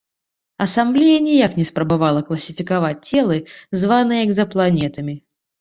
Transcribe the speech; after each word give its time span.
Асамблея 0.65 1.17
ніяк 1.25 1.51
не 1.59 1.65
спрабавала 1.71 2.23
класіфікаваць 2.29 3.07
целы, 3.21 3.37
званыя 3.83 4.21
экзапланетамі. 4.31 5.15